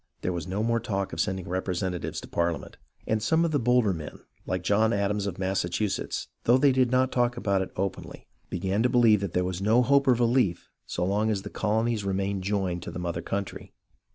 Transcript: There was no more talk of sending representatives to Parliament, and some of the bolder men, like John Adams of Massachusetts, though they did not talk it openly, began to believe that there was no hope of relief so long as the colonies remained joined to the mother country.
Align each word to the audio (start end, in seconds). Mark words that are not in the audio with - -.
There 0.21 0.33
was 0.33 0.47
no 0.47 0.63
more 0.63 0.79
talk 0.79 1.13
of 1.13 1.21
sending 1.21 1.47
representatives 1.47 2.19
to 2.21 2.27
Parliament, 2.27 2.77
and 3.05 3.21
some 3.21 3.45
of 3.45 3.51
the 3.51 3.59
bolder 3.59 3.93
men, 3.93 4.17
like 4.47 4.63
John 4.63 4.93
Adams 4.93 5.27
of 5.27 5.37
Massachusetts, 5.37 6.27
though 6.45 6.57
they 6.57 6.71
did 6.71 6.89
not 6.89 7.11
talk 7.11 7.37
it 7.37 7.71
openly, 7.75 8.27
began 8.49 8.81
to 8.81 8.89
believe 8.89 9.21
that 9.21 9.33
there 9.33 9.45
was 9.45 9.61
no 9.61 9.83
hope 9.83 10.07
of 10.07 10.19
relief 10.19 10.71
so 10.87 11.05
long 11.05 11.29
as 11.29 11.43
the 11.43 11.51
colonies 11.51 12.03
remained 12.03 12.43
joined 12.43 12.81
to 12.81 12.89
the 12.89 12.97
mother 12.97 13.21
country. 13.21 13.73